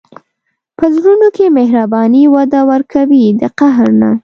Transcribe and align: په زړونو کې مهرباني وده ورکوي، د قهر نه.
په 0.77 0.85
زړونو 0.95 1.27
کې 1.35 1.45
مهرباني 1.57 2.23
وده 2.35 2.61
ورکوي، 2.71 3.25
د 3.41 3.43
قهر 3.59 3.89
نه. 4.01 4.11